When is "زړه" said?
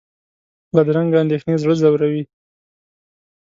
1.61-1.73